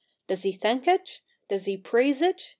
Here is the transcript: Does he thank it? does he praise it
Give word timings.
Does 0.25 0.41
he 0.41 0.51
thank 0.51 0.87
it? 0.87 1.21
does 1.47 1.65
he 1.65 1.77
praise 1.77 2.23
it 2.23 2.41